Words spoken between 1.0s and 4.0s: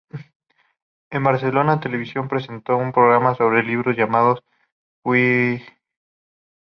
En Barcelona Televisió presentó un programa sobre libros